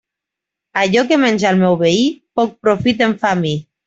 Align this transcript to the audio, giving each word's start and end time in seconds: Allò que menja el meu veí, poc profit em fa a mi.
Allò 0.83 1.03
que 1.11 1.19
menja 1.23 1.51
el 1.55 1.59
meu 1.59 1.77
veí, 1.81 2.07
poc 2.39 2.55
profit 2.69 3.05
em 3.09 3.15
fa 3.25 3.31
a 3.35 3.39
mi. 3.43 3.53